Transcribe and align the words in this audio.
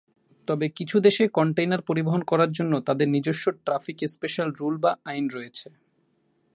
তবে 0.47 0.65
কিছু 0.69 0.97
দেশে 0.99 1.23
কন্টেইনার 1.27 1.81
পরিবহন 1.81 2.21
করার 2.21 2.51
জন্য 2.51 2.73
তাদের 2.81 3.07
নিজস্ব 3.09 3.45
ট্রাফিক 3.65 3.97
স্পেশাল 4.05 4.49
রুল 4.59 4.75
বা 4.77 4.91
আইন 5.05 5.25
রয়েছে। 5.29 5.67